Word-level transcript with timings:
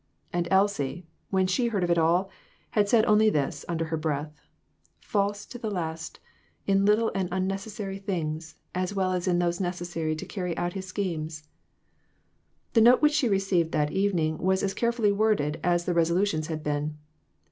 And 0.33 0.47
Elsie, 0.49 1.05
when 1.29 1.45
she 1.45 1.67
heard 1.67 1.83
of 1.83 1.91
it 1.91 1.97
all, 1.99 2.31
had 2.71 2.89
said 2.89 3.05
only 3.05 3.29
this, 3.29 3.63
under 3.69 3.85
her 3.85 3.97
breath 3.97 4.41
"False 4.99 5.45
to 5.45 5.59
the 5.59 5.69
last; 5.69 6.19
in 6.65 6.85
little 6.85 7.11
and 7.13 7.29
unnecessary 7.31 7.99
things, 7.99 8.55
as 8.73 8.95
well 8.95 9.11
as 9.11 9.27
in 9.27 9.37
those 9.37 9.59
necessary 9.59 10.15
to 10.15 10.25
carry 10.25 10.57
out 10.57 10.73
his 10.73 10.87
schemes!" 10.87 11.43
The 12.73 12.81
note 12.81 13.03
which 13.03 13.13
she 13.13 13.29
received 13.29 13.73
that 13.73 13.91
evening 13.91 14.39
was 14.39 14.63
as 14.63 14.73
carefully 14.73 15.11
worded 15.11 15.59
as 15.63 15.85
the 15.85 15.93
resolutions 15.93 16.47
had 16.47 16.63
been. 16.63 16.97